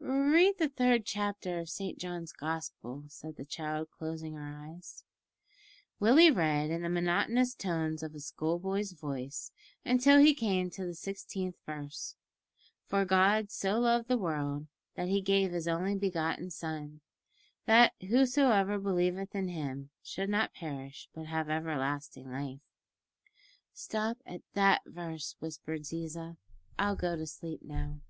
[0.00, 5.04] "Read the third chapter of Saint John's Gospel," said the child, closing her eyes.
[6.00, 9.52] Willie read in the monotonous tones of a schoolboy's voice
[9.84, 12.16] until he came to the sixteenth verse,
[12.86, 17.02] "For God so loved the world, that He gave His only begotten Son,
[17.66, 22.60] that whosoever believeth in Him should not perish, but have everlasting life."
[23.74, 26.38] "Stop at that verse," whispered Ziza.
[26.78, 28.00] "I'll go to sleep now."